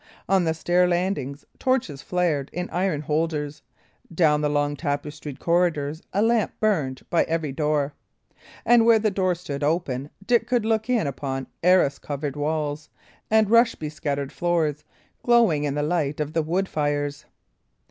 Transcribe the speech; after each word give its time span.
On 0.27 0.45
the 0.45 0.55
stair 0.55 0.87
landings, 0.87 1.45
torches 1.59 2.01
flared 2.01 2.49
in 2.53 2.71
iron 2.71 3.01
holders; 3.01 3.61
down 4.11 4.41
the 4.41 4.49
long, 4.49 4.75
tapestried 4.75 5.39
corridors, 5.39 6.01
a 6.11 6.23
lamp 6.23 6.51
burned 6.59 7.03
by 7.11 7.21
every 7.25 7.51
door. 7.51 7.93
And 8.65 8.83
where 8.83 8.97
the 8.97 9.11
door 9.11 9.35
stood 9.35 9.63
open, 9.63 10.09
Dick 10.25 10.47
could 10.47 10.65
look 10.65 10.89
in 10.89 11.05
upon 11.05 11.45
arras 11.61 11.99
covered 11.99 12.35
walls 12.35 12.89
and 13.29 13.47
rush 13.51 13.75
bescattered 13.75 14.31
floors, 14.31 14.83
glowing 15.21 15.65
in 15.65 15.75
the 15.75 15.83
light 15.83 16.19
of 16.19 16.33
the 16.33 16.41
wood 16.41 16.67
fires. 16.67 17.25